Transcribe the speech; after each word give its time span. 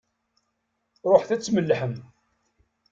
Ṛuḥet 1.11 1.29
ad 1.35 1.41
tmellḥem! 1.41 1.95